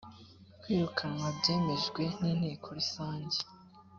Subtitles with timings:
[0.61, 3.39] kwirukanwa byemejwe n inteko rusange